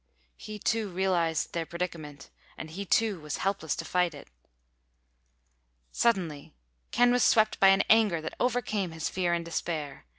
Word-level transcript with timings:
He, 0.35 0.57
too, 0.57 0.89
realized 0.89 1.53
their 1.53 1.67
predicament—and 1.67 2.71
he, 2.71 2.85
too, 2.85 3.19
was 3.19 3.37
helpless 3.37 3.75
to 3.75 3.85
fight 3.85 4.15
it. 4.15 4.29
Suddenly 5.91 6.55
Ken 6.89 7.11
was 7.11 7.23
swept 7.23 7.59
by 7.59 7.67
an 7.67 7.83
anger 7.87 8.19
that 8.19 8.33
overcame 8.39 8.93
his 8.93 9.09
fear 9.09 9.33
and 9.35 9.45
despair. 9.45 10.05